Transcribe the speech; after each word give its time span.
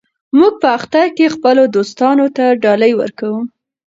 موږ 0.37 0.53
په 0.61 0.67
اختر 0.77 1.05
کې 1.17 1.33
خپلو 1.35 1.63
دوستانو 1.75 2.25
ته 2.35 2.45
ډالۍ 2.63 2.93
ورکوو. 3.01 3.39